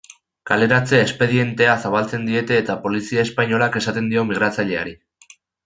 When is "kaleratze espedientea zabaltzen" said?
0.51-2.25